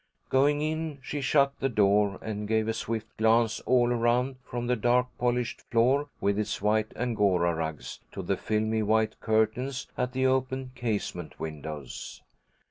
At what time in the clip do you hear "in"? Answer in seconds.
0.63-0.97